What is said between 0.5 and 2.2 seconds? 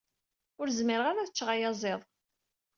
Ur zmireɣ ara ad ččeɣ ayaziḍ.